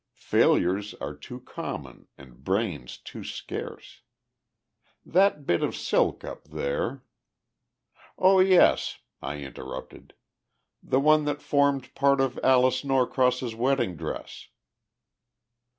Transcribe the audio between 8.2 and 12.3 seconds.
yes," I interrupted, "the one that formed part